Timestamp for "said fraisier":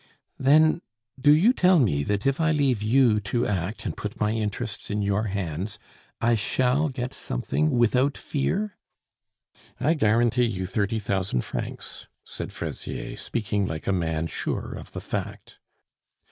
12.25-13.15